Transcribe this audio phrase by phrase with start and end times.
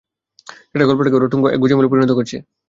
[0.71, 2.37] সেই গল্পটাকে ওরা ঠুনকো এক গোঁজামিলে পরিণত করেছে।